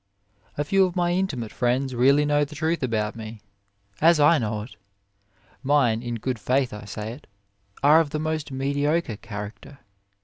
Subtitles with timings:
[0.57, 3.39] A few of my intimate friends 14 OF LIFE really know the truth about me,
[4.01, 4.75] as I know it!
[5.61, 7.27] Mine, in good faith I say it,
[7.83, 9.77] are of the most mediocre character.